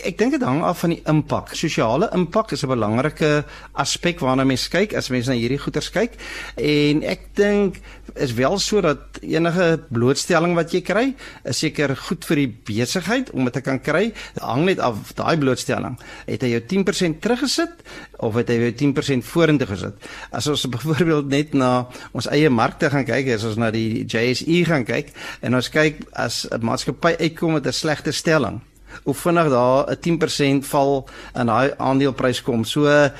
Ek 0.06 0.18
dink 0.20 0.34
dit 0.36 0.44
hang 0.44 0.60
af 0.66 0.82
van 0.84 0.92
die 0.92 1.00
impak. 1.08 1.54
Sosiale 1.56 2.10
impak 2.14 2.52
is 2.52 2.62
'n 2.64 2.68
belangrike 2.68 3.44
aspek 3.74 4.20
waarna 4.20 4.44
mense 4.44 4.68
kyk 4.68 4.94
as 4.94 5.08
mense 5.08 5.28
na 5.28 5.34
hierdie 5.34 5.58
goeters 5.58 5.90
kyk. 5.90 6.12
En 6.56 7.02
ek 7.02 7.34
dink 7.34 7.80
is 8.14 8.34
wel 8.34 8.58
so 8.58 8.80
dat 8.80 8.98
enige 9.20 9.80
blootstelling 9.90 10.54
wat 10.54 10.72
jy 10.72 10.80
kry, 10.80 11.14
is 11.44 11.58
seker 11.58 11.96
goed 11.96 12.24
vir 12.24 12.36
die 12.36 12.48
besigheid 12.64 13.30
om 13.32 13.44
dit 13.44 13.52
te 13.52 13.60
kan 13.60 13.80
kry. 13.80 14.12
Dit 14.34 14.42
hang 14.42 14.64
net 14.64 14.78
af 14.78 15.14
daai 15.14 15.36
blootstelling. 15.38 15.98
Het 16.26 16.42
hy 16.42 16.48
jou 16.48 16.60
10% 16.60 17.20
teruggesit 17.20 17.82
of 18.18 18.34
het 18.34 18.48
hy 18.48 18.54
jou 18.54 18.72
10% 18.72 19.24
vorentoe 19.24 19.66
gesit? 19.66 19.94
As 20.30 20.46
ons 20.46 20.66
byvoorbeeld 20.74 21.28
net 21.28 21.54
na 21.54 21.88
ons 22.12 22.26
eie 22.26 22.50
markte 22.50 22.90
gaan 22.90 23.04
kyk, 23.04 23.28
as 23.28 23.44
ons 23.44 23.56
na 23.56 23.70
die 23.70 24.04
JSE 24.04 24.64
gaan 24.64 24.84
kyk 24.84 25.12
en 25.40 25.54
ons 25.54 25.68
kyk 25.68 26.04
as 26.12 26.46
'n 26.50 26.60
maatskappy 26.62 26.97
maatskappy 26.98 27.16
uitkom 27.22 27.52
met 27.52 27.66
'n 27.66 27.72
slegte 27.72 28.12
stelling, 28.12 28.60
hoe 29.04 29.14
vinnig 29.14 29.48
daar 29.48 29.90
'n 29.90 30.00
10% 30.00 30.66
val 30.66 31.08
in 31.34 31.46
daai 31.46 31.74
aandeleprys 31.78 32.42
kom. 32.42 32.64
So 32.64 33.10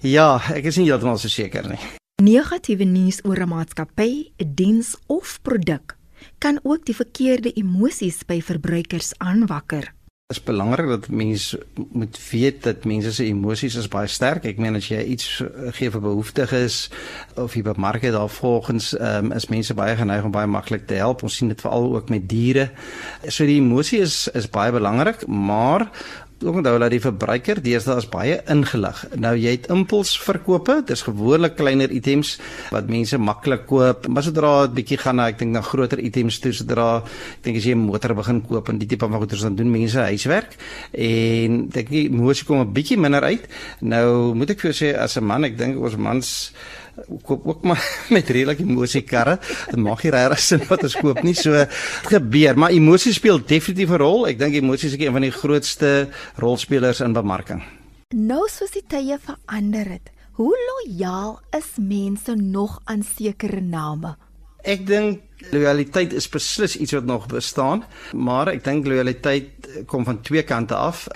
ja, 0.00 0.40
ek 0.54 0.64
is 0.64 0.76
nie 0.76 0.86
heeltemal 0.86 1.18
so 1.18 1.28
seker 1.28 1.68
nie. 1.68 1.78
Negatiewe 2.22 2.84
nuus 2.84 3.20
oor 3.24 3.40
'n 3.40 3.48
maatskappy, 3.48 4.32
'n 4.38 4.54
diens 4.54 4.96
of 5.06 5.38
produk 5.42 5.96
kan 6.38 6.58
ook 6.62 6.84
die 6.84 6.94
verkeerde 6.94 7.52
emosies 7.52 8.24
by 8.24 8.40
verbruikers 8.40 9.12
aanwakker. 9.18 9.95
Is 10.34 10.42
belangrik 10.42 10.88
dat 10.88 11.08
mense 11.08 11.60
moet 11.92 12.18
weet 12.30 12.62
dat 12.62 12.84
mense 12.84 13.12
se 13.12 13.24
emosies 13.24 13.76
is 13.78 13.86
baie 13.88 14.08
sterk. 14.10 14.48
Ek 14.50 14.58
meen 14.58 14.74
as 14.74 14.88
jy 14.90 15.04
iets 15.12 15.26
gee 15.76 15.92
vir 15.94 16.02
behoeftiges 16.02 16.78
of 17.38 17.54
jy 17.54 17.62
bemark 17.68 18.02
dit 18.02 18.10
daar 18.10 18.32
volgens 18.40 18.88
um, 18.98 19.30
is 19.36 19.46
mense 19.54 19.76
baie 19.78 19.94
geneig 19.94 20.26
om 20.26 20.34
baie 20.34 20.50
maklik 20.50 20.88
te 20.90 20.98
help. 20.98 21.22
Ons 21.22 21.38
sien 21.38 21.54
dit 21.54 21.62
veral 21.62 21.86
ook 21.94 22.10
met 22.10 22.26
diere. 22.26 22.72
So 23.28 23.46
die 23.46 23.60
emosie 23.60 24.02
is 24.02 24.24
is 24.34 24.50
baie 24.50 24.74
belangrik, 24.74 25.22
maar 25.30 25.86
onthou 26.44 26.74
dat 26.78 26.92
die 26.92 27.00
verbruiker 27.00 27.60
deesdae 27.64 27.96
is 28.02 28.08
baie 28.12 28.36
ingelig. 28.52 28.98
Nou 29.16 29.32
jy 29.38 29.54
het 29.54 29.68
impulsverkope, 29.72 30.82
dis 30.88 31.04
gewoonlik 31.06 31.56
kleiner 31.56 31.92
items 31.92 32.34
wat 32.74 32.90
mense 32.92 33.16
maklik 33.18 33.64
koop. 33.70 34.08
Maar 34.12 34.26
sodra 34.26 34.50
dit 34.66 34.76
bietjie 34.80 35.00
gaan 35.00 35.16
na 35.16 35.30
ek 35.32 35.40
dink 35.40 35.54
na 35.56 35.62
groter 35.64 36.02
items 36.02 36.40
toe, 36.44 36.52
sodra 36.52 36.88
ek 37.00 37.44
dink 37.46 37.56
as 37.56 37.64
jy 37.64 37.74
'n 37.74 37.86
motor 37.88 38.14
begin 38.14 38.42
koop 38.42 38.68
en 38.68 38.78
die 38.78 38.88
tipe 38.88 39.08
van 39.08 39.18
goeder 39.18 39.40
dan 39.40 39.56
doen 39.56 39.70
mense 39.70 39.98
huiswerk 39.98 40.56
en 40.92 41.68
dink 41.68 41.88
jy 41.90 42.08
moet 42.10 42.44
kom 42.44 42.60
'n 42.60 42.72
bietjie 42.72 42.98
minder 42.98 43.22
uit. 43.22 43.48
Nou 43.80 44.34
moet 44.34 44.50
ek 44.50 44.60
vir 44.60 44.72
jou 44.72 44.76
sê 44.76 44.96
as 44.96 45.16
'n 45.16 45.24
man, 45.24 45.44
ek 45.44 45.56
dink 45.56 45.80
ons 45.80 45.96
mans 45.96 46.52
koop 47.22 47.46
ook 47.46 47.62
maar 47.62 47.82
met 48.14 48.28
redelike 48.28 48.62
emosie 48.62 49.02
karre. 49.02 49.38
Dit 49.70 49.80
maak 49.80 50.02
nie 50.04 50.12
regtig 50.14 50.42
sin 50.44 50.66
wat 50.68 50.82
ons 50.82 50.96
koop 50.96 51.22
nie. 51.22 51.34
So 51.34 51.64
gebeur, 52.10 52.58
maar 52.58 52.74
emosie 52.74 53.12
speel 53.12 53.40
definitief 53.40 53.90
'n 53.90 54.02
rol. 54.02 54.26
Ek 54.28 54.38
dink 54.38 54.54
emosie 54.54 54.88
is 54.90 54.98
een 54.98 55.12
van 55.12 55.22
die 55.22 55.34
grootste 55.34 56.08
rolspelers 56.36 57.00
in 57.00 57.12
bemarking. 57.12 57.62
Nou 58.14 58.46
soos 58.48 58.70
die 58.70 58.84
tye 58.86 59.18
verander 59.18 59.88
het, 59.96 60.10
hoe 60.38 60.54
lojaal 60.54 61.40
is 61.56 61.74
mense 61.78 62.34
nog 62.34 62.80
aan 62.84 63.02
sekere 63.02 63.60
name? 63.60 64.16
Ek 64.62 64.86
dink 64.86 65.22
lojaliteit 65.50 66.12
is 66.12 66.28
beslis 66.28 66.76
iets 66.76 66.92
wat 66.92 67.04
nog 67.04 67.26
bestaan, 67.26 67.84
maar 68.12 68.48
ek 68.48 68.64
dink 68.64 68.86
lojaliteit 68.86 69.86
kom 69.86 70.04
van 70.04 70.20
twee 70.22 70.42
kante 70.42 70.74
af. 70.74 71.06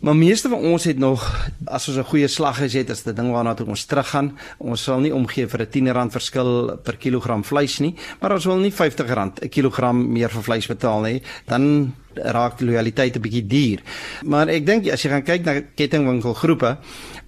Maar 0.00 0.16
meeste 0.16 0.48
van 0.48 0.58
ons 0.58 0.84
het 0.84 0.98
nog 0.98 1.24
as 1.66 1.88
ons 1.88 1.98
'n 1.98 2.10
goeie 2.10 2.28
slag 2.28 2.58
gesê 2.58 2.78
het, 2.78 2.90
is 2.90 3.02
dit 3.02 3.16
ding 3.16 3.30
waarna 3.30 3.54
toe 3.54 3.66
ons 3.66 3.84
teruggaan. 3.84 4.38
Ons 4.58 4.82
sal 4.82 5.00
nie 5.00 5.14
omgee 5.14 5.46
vir 5.46 5.60
'n 5.60 5.70
10 5.70 5.92
rand 5.92 6.12
verskil 6.12 6.78
per 6.82 6.96
kilogram 6.96 7.44
vleis 7.44 7.78
nie, 7.78 7.94
maar 8.20 8.32
ons 8.32 8.44
wil 8.44 8.56
nie 8.56 8.72
50 8.72 9.10
rand 9.10 9.42
'n 9.42 9.48
kilogram 9.48 10.12
meer 10.12 10.30
vir 10.30 10.42
vleis 10.42 10.66
betaal 10.66 11.00
nie. 11.00 11.22
Dan 11.46 11.94
raak 12.14 12.60
lojaliteit 12.60 13.16
'n 13.16 13.20
bietjie 13.20 13.46
duur. 13.46 13.80
Maar 14.24 14.48
ek 14.48 14.66
dink 14.66 14.88
as 14.88 15.02
jy 15.02 15.10
gaan 15.10 15.22
kyk 15.22 15.44
na 15.44 15.60
kettingwinkelgroepe, 15.74 16.78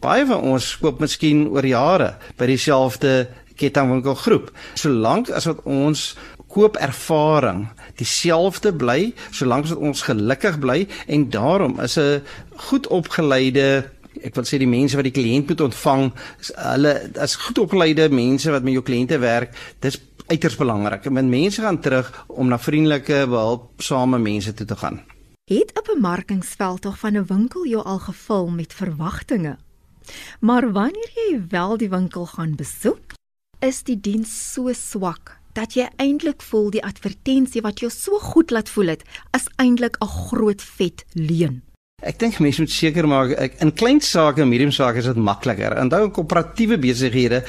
baie 0.01 0.27
van 0.27 0.41
ons 0.41 0.79
koop 0.79 1.01
miskien 1.01 1.49
oor 1.49 1.67
jare 1.67 2.17
by 2.37 2.47
dieselfde 2.47 3.29
kettingwinkelgroep. 3.57 4.51
Solank 4.75 5.31
as 5.31 5.45
wat 5.45 5.63
ons 5.65 6.17
koopervaring 6.51 7.69
dieselfde 8.01 8.73
bly 8.73 9.13
solank 9.31 9.71
as 9.71 9.77
ons 9.77 10.03
gelukkig 10.03 10.59
bly 10.61 10.87
en 11.07 11.31
daarom 11.31 11.81
is 11.81 11.99
'n 11.99 12.23
goed 12.69 12.87
opgeleide 12.87 13.91
ek 14.23 14.35
wil 14.35 14.45
sê 14.45 14.59
die 14.59 14.67
mense 14.67 14.97
wat 14.97 15.05
die 15.05 15.19
kliënt 15.19 15.49
moet 15.49 15.61
ontvang 15.61 16.13
hulle 16.57 17.11
as 17.21 17.37
goed 17.37 17.59
opgeleide 17.59 18.09
mense 18.11 18.51
wat 18.51 18.63
met 18.63 18.73
jou 18.73 18.83
kliënte 18.83 19.19
werk 19.19 19.55
dis 19.81 20.01
uiters 20.31 20.57
belangrik. 20.57 21.07
En 21.07 21.29
mense 21.29 21.63
gaan 21.63 21.81
terug 21.81 22.25
om 22.27 22.49
na 22.49 22.59
vriendelike 22.59 23.25
behulpsame 23.29 24.19
mense 24.19 24.55
toe 24.55 24.67
te 24.67 24.77
gaan. 24.77 25.03
Het 25.45 25.73
'n 25.75 25.95
bemarkingsveld 25.95 26.81
tog 26.81 26.99
van 26.99 27.17
'n 27.17 27.27
winkel 27.27 27.67
jou 27.67 27.85
al 27.85 27.99
gevul 27.99 28.47
met 28.49 28.75
verwagtinge? 28.75 29.59
Maar 30.41 30.73
wanneer 30.73 31.11
jy 31.15 31.43
wel 31.49 31.77
die 31.77 31.89
winkel 31.89 32.27
gaan 32.27 32.55
besoek 32.55 33.13
is 33.59 33.83
die 33.83 34.01
diens 34.01 34.53
so 34.53 34.73
swak 34.73 35.40
dat 35.53 35.75
jy 35.75 35.89
eintlik 35.97 36.43
voel 36.43 36.71
die 36.71 36.85
advertensie 36.85 37.63
wat 37.63 37.81
jou 37.81 37.91
so 37.91 38.19
goed 38.19 38.51
laat 38.51 38.69
voel 38.69 38.95
het 38.95 39.03
is 39.37 39.49
eintlik 39.57 39.97
'n 40.01 40.07
groot 40.07 40.63
vet 40.63 41.05
leuen. 41.13 41.63
Ek 42.01 42.17
dink 42.21 42.39
mense 42.41 42.63
moet 42.63 42.73
seker 42.73 43.07
maak 43.09 43.35
ek, 43.37 43.59
in 43.61 43.73
klein 43.77 44.01
sake 44.01 44.41
en 44.41 44.49
medium 44.49 44.71
sake 44.73 45.03
is 45.03 45.09
dit 45.11 45.19
makliker. 45.21 45.75
Onthou 45.83 46.07
in 46.07 46.13
koöperatiewe 46.17 46.79
besighede, 46.81 47.43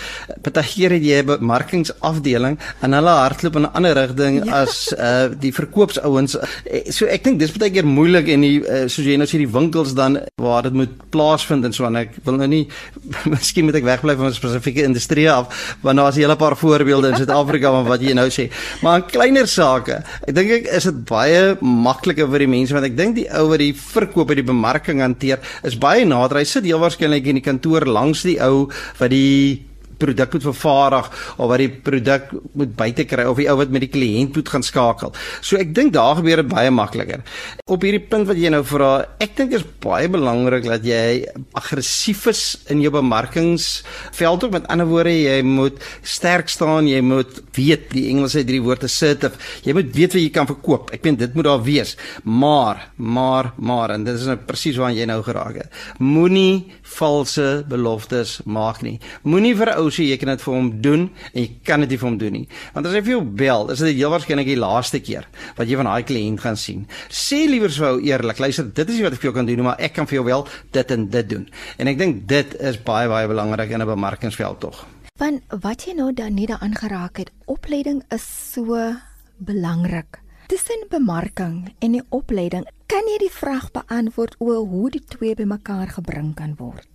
partykeer 0.43 0.97
het 0.97 1.05
jy 1.05 1.21
'n 1.21 1.29
bemarkingsafdeling 1.29 2.57
en 2.83 2.93
hulle 2.93 3.13
hardloop 3.15 3.55
in 3.55 3.63
'n 3.63 3.73
ander 3.73 3.95
rigting 3.95 4.43
ja. 4.43 4.63
as 4.63 4.93
uh 4.97 5.29
die 5.31 5.53
verkoopsouens. 5.53 6.35
Eh, 6.65 6.91
so 6.91 7.05
ek 7.05 7.23
dink 7.23 7.39
dis 7.39 7.51
baie 7.55 7.71
keer 7.71 7.85
moeilik 7.85 8.27
en 8.27 8.41
die 8.41 8.59
uh, 8.59 8.87
soos 8.87 9.05
jy 9.05 9.15
nou 9.17 9.27
sê 9.27 9.37
die 9.39 9.47
winkels 9.47 9.93
dan 9.95 10.19
waar 10.41 10.63
dit 10.63 10.73
moet 10.73 10.91
plaasvind 11.11 11.65
en 11.65 11.73
so 11.73 11.85
en 11.85 11.95
ek 11.95 12.19
wil 12.25 12.35
nou 12.35 12.47
nie 12.47 12.67
miskien 13.31 13.65
moet 13.65 13.79
ek 13.79 13.87
wegbly 13.87 14.15
van 14.19 14.27
'n 14.27 14.33
spesifieke 14.33 14.83
industrie 14.83 15.29
af 15.31 15.77
want 15.81 15.97
daar 15.97 16.09
is 16.09 16.17
'n 16.17 16.27
hele 16.27 16.35
paar 16.35 16.57
voorbeelde 16.57 17.09
in 17.09 17.15
Suid-Afrika 17.15 17.71
van 17.71 17.85
wat 17.85 18.01
jy 18.01 18.13
nou 18.13 18.27
sê. 18.27 18.51
Maar 18.81 18.99
in 18.99 19.05
kleiner 19.07 19.47
sake, 19.47 20.03
ek 20.27 20.35
dink 20.35 20.51
ek 20.51 20.67
is 20.67 20.83
dit 20.83 21.05
baie 21.05 21.55
makliker 21.61 22.27
vir 22.27 22.39
die 22.39 22.51
mense 22.51 22.73
want 22.73 22.85
ek 22.85 22.97
dink 22.97 23.15
die 23.15 23.29
ou 23.31 23.47
wat 23.47 23.59
die 23.59 23.73
verkoop 23.73 24.27
die 24.40 24.40
bemarking 24.45 25.01
hanteer 25.01 25.41
is 25.67 25.77
baie 25.77 26.05
nader. 26.05 26.41
Hy 26.41 26.47
sit 26.47 26.67
heel 26.67 26.81
waarskynlik 26.81 27.27
in 27.27 27.41
die 27.41 27.45
kantoor 27.45 27.85
langs 27.87 28.23
die 28.27 28.39
ou 28.43 28.69
wat 28.99 29.13
die 29.13 29.70
produk 30.01 30.35
moet 30.35 30.47
vervaardig 30.49 31.09
of 31.37 31.51
wat 31.51 31.61
die 31.61 31.69
produk 31.89 32.29
moet 32.57 32.75
buite 32.77 33.05
kry 33.09 33.27
of 33.29 33.39
die 33.39 33.49
ou 33.51 33.57
wat 33.61 33.73
met 33.73 33.85
die 33.85 33.91
kliënt 33.93 34.35
moet 34.37 34.51
gaan 34.53 34.65
skakel. 34.65 35.13
So 35.41 35.59
ek 35.61 35.73
dink 35.77 35.93
daar 35.95 36.17
gebeur 36.19 36.41
dit 36.43 36.51
baie 36.51 36.71
makliker. 36.73 37.23
Op 37.71 37.85
hierdie 37.85 38.03
punt 38.11 38.29
wat 38.29 38.39
jy 38.39 38.51
nou 38.53 38.63
vra, 38.67 38.91
ek 39.23 39.35
dink 39.37 39.55
is 39.57 39.65
baie 39.83 40.09
belangrik 40.11 40.67
dat 40.67 40.85
jy 40.87 41.21
aggressief 41.57 42.25
is 42.31 42.43
in 42.73 42.81
jou 42.83 42.91
bemarkingsveld 42.93 44.45
ook 44.45 44.55
met 44.57 44.67
ander 44.71 44.89
woorde 44.89 45.13
jy 45.13 45.39
moet 45.45 45.79
sterk 46.03 46.49
staan, 46.51 46.89
jy 46.89 47.01
moet 47.05 47.41
weet 47.55 47.89
die 47.95 48.07
Engels 48.11 48.35
het 48.37 48.47
drie 48.49 48.61
woorde 48.63 48.89
assertive. 48.89 49.37
Jy 49.65 49.75
moet 49.77 49.91
weet 49.95 50.15
wat 50.15 50.23
jy 50.23 50.31
kan 50.33 50.49
verkoop. 50.49 50.91
Ek 50.95 51.05
weet 51.05 51.19
dit 51.21 51.37
moet 51.37 51.47
daar 51.47 51.63
wees. 51.65 51.95
Maar, 52.23 52.87
maar, 52.95 53.51
maar 53.57 53.95
en 53.95 54.05
dit 54.07 54.17
is 54.17 54.27
nou 54.29 54.37
presies 54.47 54.79
waar 54.81 54.93
jy 54.95 55.07
nou 55.09 55.21
geraak 55.25 55.61
het. 55.63 55.81
Moenie 56.01 56.71
valse 56.97 57.47
beloftes 57.69 58.39
maak 58.45 58.81
nie. 58.85 58.97
Moenie 59.27 59.53
vir 59.57 59.73
ou 59.77 59.89
sê 59.93 60.07
jy 60.07 60.17
kan 60.21 60.33
dit 60.33 60.43
vir 60.45 60.53
hom 60.55 60.69
doen 60.81 61.03
en 61.33 61.39
jy 61.41 61.49
kan 61.67 61.83
dit 61.83 61.93
nie 61.93 61.99
vir 62.01 62.09
hom 62.09 62.17
doen 62.21 62.35
nie. 62.39 62.47
Want 62.75 62.87
as 62.87 62.95
hy 62.97 63.01
vir 63.05 63.15
jou 63.15 63.23
bel, 63.43 63.69
is 63.73 63.83
dit 63.83 63.99
heel 63.99 64.13
waarskynlik 64.13 64.49
die 64.49 64.59
laaste 64.59 65.01
keer 65.03 65.27
wat 65.57 65.67
jy 65.67 65.79
van 65.79 65.91
daai 65.91 66.03
kliënt 66.07 66.41
gaan 66.43 66.57
sien. 66.59 66.87
Sê 67.09 67.43
liewer 67.49 67.73
vir 67.73 67.87
jou 67.87 67.99
eerlik, 68.11 68.39
luister, 68.39 68.65
dit 68.65 68.89
is 68.89 69.03
wat 69.05 69.17
ek 69.17 69.23
vir 69.23 69.31
jou 69.31 69.35
kan 69.39 69.51
doen, 69.51 69.63
maar 69.67 69.79
ek 69.79 69.95
kan 69.99 70.09
vir 70.09 70.21
jou 70.21 70.25
wel 70.25 70.47
dit 70.71 70.95
en 70.97 71.05
dit 71.17 71.29
doen. 71.35 71.45
En 71.77 71.91
ek 71.91 72.01
dink 72.01 72.25
dit 72.31 72.57
is 72.59 72.81
baie 72.87 73.09
baie 73.11 73.27
belangrik 73.27 73.71
in 73.71 73.81
'n 73.81 73.93
bemarkingsveld 73.93 74.59
tog. 74.59 74.85
Want 75.21 75.43
wat 75.61 75.85
jy 75.85 75.93
nou 75.93 76.13
dan 76.13 76.33
nie 76.33 76.47
daaraan 76.47 76.75
geraak 76.75 77.17
het, 77.17 77.31
opleiding 77.45 78.03
is 78.09 78.25
so 78.53 78.95
belangrik. 79.37 80.19
Tussen 80.47 80.85
bemarking 80.89 81.75
en 81.79 81.91
die 81.91 82.03
opleiding, 82.09 82.65
kan 82.87 83.07
jy 83.07 83.17
die 83.23 83.31
vraag 83.31 83.69
beantwoord 83.71 84.35
oor 84.39 84.65
hoe 84.67 84.89
die 84.91 85.03
twee 85.07 85.35
bymekaar 85.35 85.93
gebring 85.95 86.33
kan 86.35 86.55
word? 86.59 86.90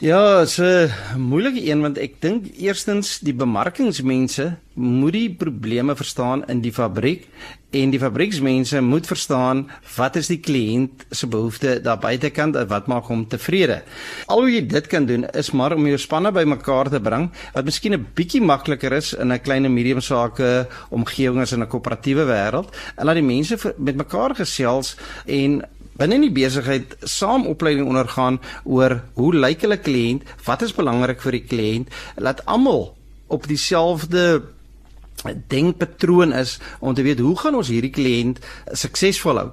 Ja, 0.00 0.40
dit's 0.40 0.56
'n 0.56 1.20
moeilike 1.20 1.60
een 1.60 1.80
want 1.80 1.98
ek 1.98 2.14
dink 2.20 2.46
eerstens 2.56 3.18
die 3.18 3.34
bemarkingsmense 3.34 4.56
moet 4.74 5.12
die 5.12 5.34
probleme 5.34 5.96
verstaan 5.96 6.46
in 6.48 6.60
die 6.60 6.72
fabriek 6.72 7.26
en 7.70 7.90
die 7.90 8.00
fabrieksmense 8.00 8.80
moet 8.80 9.06
verstaan 9.06 9.70
wat 9.96 10.16
is 10.16 10.26
die 10.26 10.40
kliënt 10.40 11.04
se 11.10 11.26
behoefte 11.26 11.80
daar 11.84 11.98
buitekant 11.98 12.56
en 12.56 12.68
wat 12.68 12.86
maak 12.86 13.04
hom 13.04 13.26
tevrede. 13.28 13.82
Al 14.26 14.40
hoe 14.40 14.50
jy 14.50 14.66
dit 14.66 14.86
kan 14.86 15.06
doen 15.06 15.26
is 15.34 15.50
maar 15.50 15.74
om 15.76 15.86
jou 15.86 15.98
spanne 15.98 16.32
bymekaar 16.32 16.88
te 16.88 17.00
bring 17.00 17.30
wat 17.52 17.64
miskien 17.64 17.92
'n 17.92 18.06
bietjie 18.14 18.40
makliker 18.40 18.92
is 18.92 19.12
in 19.12 19.32
'n 19.32 19.40
klein 19.40 19.64
en 19.64 19.74
medium 19.74 20.00
sake 20.00 20.66
omgewing 20.88 21.40
as 21.40 21.52
in 21.52 21.60
'n 21.60 21.68
koöperatiewe 21.68 22.24
wêreld 22.24 22.72
en 22.96 23.04
laat 23.04 23.14
die 23.20 23.22
mense 23.36 23.74
met 23.76 23.96
mekaar 23.96 24.34
gesels 24.34 24.96
en 25.26 25.62
binne 26.00 26.16
in 26.16 26.24
die 26.28 26.34
besigheid 26.34 26.96
saam 27.04 27.44
opleiding 27.50 27.88
ondergaan 27.90 28.40
oor 28.64 29.00
hoe 29.18 29.34
lyk 29.36 29.66
hulle 29.66 29.80
kliënt, 29.80 30.24
wat 30.46 30.64
is 30.64 30.76
belangrik 30.76 31.20
vir 31.24 31.36
die 31.36 31.44
kliënt, 31.50 31.92
laat 32.16 32.40
almal 32.48 32.94
op 33.30 33.46
dieselfde 33.46 34.40
denkpatroon 35.52 36.32
is 36.32 36.58
om 36.80 36.94
te 36.94 37.02
weet 37.04 37.18
hoe 37.20 37.34
gaan 37.38 37.58
ons 37.58 37.68
hierdie 37.68 37.92
kliënt 37.92 38.40
suksesvol 38.72 39.40
hou. 39.42 39.50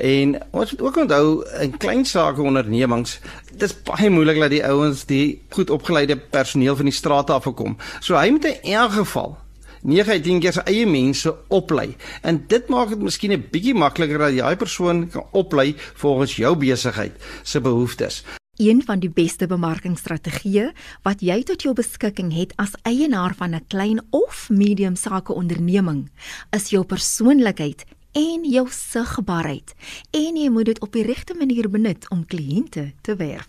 En 0.00 0.38
ons 0.50 0.72
moet 0.72 0.84
ook 0.86 0.96
onthou 1.04 1.26
in 1.60 1.76
klein 1.76 2.06
sake 2.08 2.40
ondernemings 2.42 3.18
dis 3.60 3.76
baie 3.84 4.08
moeilik 4.10 4.40
dat 4.40 4.54
die 4.54 4.64
ouens 4.64 5.04
die 5.10 5.42
goed 5.52 5.70
opgeleide 5.70 6.16
personeel 6.16 6.78
van 6.78 6.88
die 6.88 6.96
strate 6.96 7.36
af 7.36 7.48
kom. 7.54 7.76
So 8.00 8.16
hy 8.16 8.30
moet 8.32 8.48
in 8.48 8.72
elk 8.80 8.96
geval 9.02 9.36
9 9.82 10.12
uit 10.12 10.22
10 10.22 10.40
keer 10.40 10.52
sy 10.52 10.64
eie 10.66 10.86
mense 10.86 11.32
oplei. 11.48 11.96
En 12.22 12.44
dit 12.46 12.68
maak 12.68 12.88
dit 12.88 13.00
miskien 13.00 13.32
'n 13.32 13.48
bietjie 13.50 13.74
makliker 13.74 14.18
dat 14.18 14.32
jy 14.32 14.42
daai 14.42 14.56
persoon 14.56 15.08
kan 15.08 15.24
oplei 15.32 15.74
volgens 15.94 16.36
jou 16.36 16.56
besigheid 16.56 17.12
se 17.42 17.60
behoeftes. 17.60 18.24
Een 18.60 18.82
van 18.84 19.00
die 19.00 19.10
beste 19.10 19.46
bemarkingsstrategieë 19.46 20.72
wat 21.02 21.20
jy 21.20 21.42
tot 21.42 21.62
jou 21.62 21.72
beskikking 21.74 22.32
het 22.32 22.52
as 22.56 22.76
eienaar 22.82 23.34
van 23.34 23.54
'n 23.54 23.64
klein 23.68 24.00
of 24.10 24.50
medium 24.50 24.96
sake 24.96 25.32
onderneming, 25.32 26.10
is 26.50 26.70
jou 26.70 26.84
persoonlikheid 26.84 27.84
en 28.12 28.44
jou 28.44 28.66
sigbaarheid. 28.70 29.74
En 30.10 30.36
jy 30.36 30.50
moet 30.50 30.64
dit 30.64 30.80
op 30.80 30.92
die 30.92 31.02
regte 31.02 31.34
manier 31.34 31.70
benut 31.70 32.08
om 32.10 32.26
kliënte 32.26 32.92
te 33.00 33.16
werf. 33.16 33.46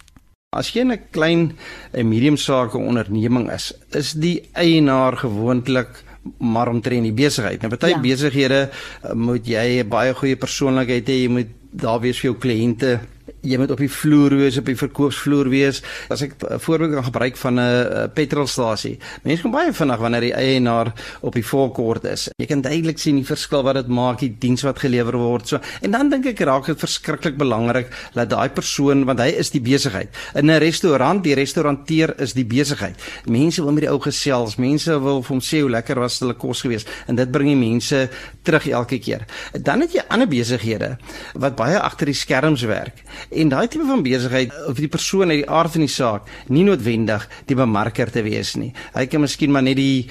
As 0.55 0.73
jy 0.73 0.83
'n 0.83 0.99
klein 1.11 1.57
en 1.91 2.07
medium 2.07 2.37
sake 2.37 2.77
onderneming 2.77 3.51
is, 3.51 3.73
is 3.91 4.11
die 4.11 4.49
eienaar 4.51 5.17
gewoonlik 5.17 6.03
maar 6.37 6.69
omtrent 6.69 7.03
die 7.03 7.15
besigheid. 7.15 7.61
Nou 7.61 7.71
baie 7.73 7.95
ja. 7.95 8.01
besighede 8.01 8.69
eh, 8.69 9.13
moet 9.13 9.47
jy 9.47 9.81
'n 9.81 9.89
baie 9.89 10.13
goeie 10.13 10.35
persoonlikheid 10.35 11.07
hê, 11.07 11.17
jy 11.23 11.29
moet 11.29 11.49
daar 11.71 11.99
wees 11.99 12.19
vir 12.19 12.31
jou 12.31 12.37
kliënte 12.39 12.99
jy 13.41 13.57
moet 13.57 13.71
op 13.73 13.81
die 13.81 13.89
vloer 13.89 14.35
wees 14.37 14.57
op 14.59 14.67
die 14.69 14.77
verkoopsvloer 14.77 15.49
wees. 15.51 15.81
As 16.13 16.21
ek 16.21 16.35
'n 16.37 16.59
voorbeeld 16.59 16.93
kan 16.93 17.03
gebruik 17.03 17.37
van 17.37 17.59
'n 17.59 18.11
petrolstasie. 18.13 18.99
Mense 19.23 19.41
kom 19.41 19.51
baie 19.51 19.73
vinnig 19.73 19.97
wanneer 19.97 20.21
die 20.21 20.33
eienaar 20.33 20.93
op 21.21 21.33
die 21.33 21.45
voorkort 21.45 22.03
is. 22.05 22.29
Jy 22.37 22.45
kan 22.45 22.61
duidelik 22.61 22.99
sien 22.99 23.15
die 23.15 23.25
verskil 23.25 23.63
wat 23.63 23.75
dit 23.75 23.87
maak 23.87 24.19
die 24.19 24.35
diens 24.39 24.61
wat 24.61 24.79
gelewer 24.79 25.17
word 25.17 25.47
so. 25.47 25.59
En 25.81 25.91
dan 25.91 26.09
dink 26.09 26.25
ek 26.25 26.39
raak 26.39 26.65
dit 26.65 26.79
verskriklik 26.79 27.37
belangrik 27.37 27.87
dat 28.13 28.29
daai 28.29 28.49
persoon 28.49 29.05
want 29.05 29.19
hy 29.19 29.27
is 29.27 29.49
die 29.49 29.61
besigheid. 29.61 30.09
In 30.35 30.49
'n 30.49 30.59
restaurant 30.59 31.23
die 31.23 31.33
restauranteur 31.33 32.19
is 32.19 32.33
die 32.33 32.45
besigheid. 32.45 32.95
Mense 33.25 33.63
wil 33.63 33.71
met 33.71 33.83
die 33.83 33.91
ou 33.91 33.99
gesels 33.99 34.55
mense 34.57 34.99
wil 34.99 35.21
vir 35.23 35.29
hom 35.29 35.41
sê 35.41 35.61
hoe 35.61 35.69
lekker 35.69 35.99
was 35.99 36.19
hulle 36.19 36.33
kos 36.33 36.61
geweest 36.61 36.87
en 37.07 37.15
dit 37.15 37.31
bring 37.31 37.47
die 37.47 37.69
mense 37.69 38.09
terug 38.43 38.67
elke 38.67 38.99
keer. 38.99 39.25
Dan 39.53 39.81
het 39.81 39.93
jy 39.93 40.03
ander 40.07 40.27
besighede 40.27 40.97
wat 41.33 41.55
baie 41.55 41.79
agter 41.79 42.05
die 42.05 42.13
skerms 42.15 42.61
werk 42.61 43.03
En 43.31 43.49
daai 43.49 43.67
tipe 43.71 43.85
van 43.87 44.03
besigheid 44.03 44.51
of 44.67 44.75
die 44.75 44.91
persoon 44.91 45.31
uit 45.31 45.43
die 45.43 45.49
aard 45.49 45.71
van 45.71 45.85
die 45.85 45.91
saak 45.91 46.27
nie 46.51 46.65
noodwendig 46.67 47.27
die 47.47 47.55
bemarker 47.55 48.11
te 48.11 48.23
wees 48.25 48.57
nie. 48.59 48.73
Hy 48.93 49.05
kan 49.07 49.23
miskien 49.23 49.53
maar 49.55 49.63
net 49.63 49.79
die 49.79 50.09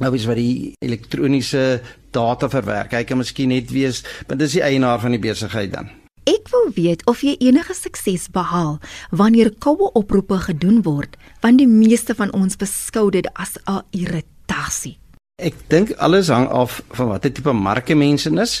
nou 0.00 0.12
is 0.16 0.24
wat 0.24 0.40
die 0.40 0.72
elektroniese 0.80 1.82
data 2.12 2.48
verwerk. 2.48 2.94
Hy 2.96 3.04
kan 3.08 3.20
miskien 3.20 3.52
net 3.52 3.72
wees, 3.74 4.00
want 4.28 4.40
dis 4.40 4.56
die 4.56 4.64
eienaar 4.64 5.02
van 5.02 5.12
die 5.12 5.20
besigheid 5.20 5.74
dan. 5.74 5.92
Ek 6.24 6.48
wil 6.54 6.70
weet 6.76 7.02
of 7.10 7.24
jy 7.26 7.34
enige 7.42 7.74
sukses 7.74 8.28
behaal 8.30 8.76
wanneer 9.10 9.50
koue 9.58 9.90
oproepe 9.98 10.38
gedoen 10.46 10.80
word, 10.86 11.18
want 11.42 11.58
die 11.58 11.68
meeste 11.68 12.14
van 12.14 12.32
ons 12.32 12.56
beskou 12.56 13.10
dit 13.10 13.26
as 13.34 13.58
'n 13.66 13.82
irritasie. 13.90 15.01
Ek 15.40 15.54
dink 15.72 15.94
alles 15.96 16.28
hang 16.28 16.44
af 16.52 16.82
van 16.92 17.08
watter 17.08 17.32
tipe 17.32 17.52
marke 17.56 17.94
mense 17.96 18.28
is 18.42 18.52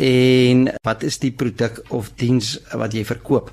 en 0.00 0.70
wat 0.82 1.02
is 1.04 1.18
die 1.20 1.30
produk 1.30 1.82
of 1.92 2.14
diens 2.16 2.56
wat 2.72 2.96
jy 2.96 3.04
verkoop. 3.04 3.50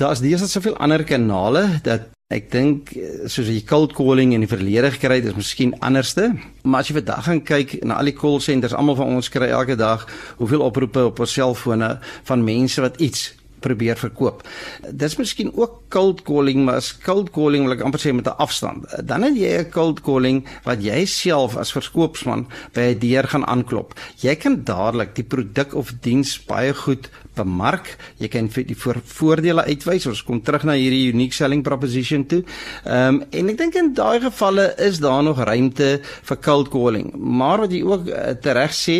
Daar's 0.00 0.22
dis 0.24 0.40
soveel 0.48 0.76
ander 0.80 1.04
kanale 1.04 1.82
dat 1.84 2.08
ek 2.32 2.48
dink 2.50 2.94
soos 3.28 3.50
die 3.52 3.60
cold 3.68 3.92
calling 3.92 4.32
in 4.32 4.40
die 4.40 4.48
verlede 4.48 4.88
gekry 4.94 5.20
het 5.20 5.28
is 5.34 5.36
miskien 5.36 5.76
anderste, 5.84 6.30
maar 6.64 6.80
as 6.80 6.88
jy 6.88 6.96
vandag 6.96 7.28
gaan 7.28 7.44
kyk 7.44 7.76
na 7.84 8.00
al 8.00 8.08
die 8.08 8.16
call 8.16 8.40
centers, 8.40 8.72
almal 8.72 8.96
van 8.96 9.12
ons 9.12 9.28
kry 9.28 9.50
elke 9.52 9.76
dag 9.76 10.08
hoeveel 10.40 10.64
oproepe 10.64 11.04
op 11.12 11.20
ons 11.20 11.36
selfone 11.36 11.98
van 12.24 12.44
mense 12.44 12.80
wat 12.80 12.96
iets 13.04 13.34
probeer 13.62 13.98
verkoop. 14.00 14.42
Dis 14.90 15.16
miskien 15.20 15.52
ook 15.56 15.78
cold 15.92 16.22
calling, 16.26 16.64
maar 16.66 16.80
as 16.82 16.92
cold 17.04 17.30
calling 17.34 17.66
wil 17.66 17.76
ek 17.76 17.84
amper 17.86 18.02
sê 18.02 18.12
met 18.14 18.26
'n 18.26 18.38
afstand. 18.42 18.86
Dan 19.06 19.22
het 19.22 19.36
jy 19.36 19.52
'n 19.58 19.70
cold 19.70 20.02
calling 20.02 20.44
wat 20.64 20.82
jy 20.82 21.04
self 21.06 21.56
as 21.56 21.72
verkoopsman 21.72 22.46
by 22.74 22.92
'n 22.92 22.98
deur 22.98 23.28
gaan 23.28 23.46
aanklop. 23.46 23.94
Jy 24.20 24.34
kan 24.36 24.64
dadelik 24.64 25.14
die 25.14 25.24
produk 25.24 25.74
of 25.74 25.92
diens 26.00 26.38
baie 26.44 26.74
goed 26.74 27.10
bemark. 27.36 27.96
Jy 28.20 28.28
kan 28.32 28.48
vir 28.52 28.66
die 28.68 28.76
voor, 28.76 29.00
voordele 29.04 29.64
uitwys. 29.68 30.06
Ons 30.10 30.22
kom 30.26 30.40
terug 30.44 30.66
na 30.68 30.76
hierdie 30.78 31.08
unique 31.12 31.36
selling 31.36 31.62
proposition 31.66 32.26
toe. 32.28 32.42
Ehm 32.84 33.20
um, 33.20 33.20
en 33.32 33.48
ek 33.52 33.58
dink 33.58 33.76
in 33.78 33.92
daai 33.96 34.20
gevalle 34.22 34.66
is 34.82 34.98
daar 35.02 35.22
nog 35.24 35.40
ruimte 35.40 36.00
vir 36.28 36.38
cold 36.44 36.68
calling. 36.72 37.12
Maar 37.16 37.64
wat 37.64 37.72
jy 37.72 37.82
ook 37.86 38.08
uh, 38.08 38.34
tereg 38.42 38.74
sê, 38.76 38.98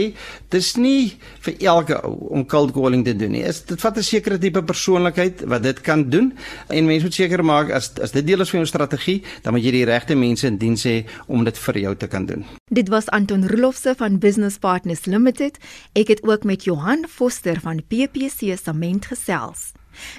dis 0.52 0.72
nie 0.76 1.12
vir 1.44 1.56
elke 1.72 1.98
ou 2.06 2.14
om 2.32 2.46
cold 2.48 2.72
calling 2.76 3.04
te 3.04 3.14
doen 3.16 3.32
nie. 3.36 3.44
Is 3.48 3.62
dit 3.68 3.80
vat 3.80 3.96
'n 3.98 4.02
sekere 4.02 4.38
tipe 4.38 4.62
persoonlikheid 4.62 5.44
wat 5.48 5.62
dit 5.62 5.80
kan 5.80 6.08
doen 6.10 6.32
en 6.68 6.86
mense 6.86 7.04
moet 7.04 7.14
seker 7.14 7.44
maak 7.44 7.70
as 7.70 7.92
as 8.02 8.12
dit 8.12 8.26
deel 8.26 8.40
is 8.40 8.50
van 8.50 8.60
jou 8.60 8.68
strategie, 8.68 9.22
dan 9.42 9.52
moet 9.52 9.64
jy 9.64 9.70
die 9.70 9.84
regte 9.84 10.14
mense 10.14 10.46
in 10.46 10.58
diens 10.58 10.84
hê 10.84 11.04
om 11.26 11.44
dit 11.44 11.58
vir 11.58 11.78
jou 11.78 11.94
te 11.96 12.06
kan 12.06 12.26
doen. 12.26 12.44
Dit 12.70 12.88
was 12.88 13.08
Anton 13.08 13.46
Rolofse 13.48 13.94
van 13.96 14.18
Business 14.18 14.58
Partners 14.58 15.04
Limited. 15.06 15.58
Ek 15.92 16.08
het 16.08 16.22
ook 16.22 16.44
met 16.44 16.64
Johan 16.64 17.06
Foster 17.08 17.60
van 17.60 17.82
PP 17.88 18.21
PPC 18.22 18.56
Sement 18.56 19.06
gesels. 19.10 19.72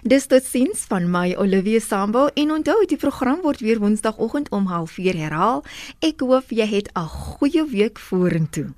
Dis 0.04 0.28
tot 0.28 0.44
sins 0.44 0.84
van 0.90 1.08
my 1.10 1.34
Olivia 1.40 1.80
Sambo 1.80 2.28
en 2.36 2.52
onthou 2.52 2.84
die 2.86 3.00
program 3.00 3.42
word 3.42 3.64
weer 3.64 3.80
woensdagoggend 3.80 4.52
om 4.52 4.68
04:30 4.68 5.18
herhaal. 5.24 5.64
Ek 6.00 6.20
hoop 6.20 6.52
jy 6.52 6.68
het 6.68 6.92
'n 6.94 7.08
goeie 7.08 7.66
week 7.66 8.00
vorentoe. 8.00 8.74